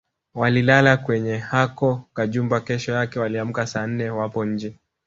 Walilala 0.35 0.97
kwenye 0.97 1.37
hako 1.37 2.03
kajumba 2.13 2.61
kesho 2.61 2.91
yake 2.91 3.19
waliamka 3.19 3.67
saa 3.67 3.87
nne 3.87 4.09
wapo 4.09 4.45
nje 4.45 4.79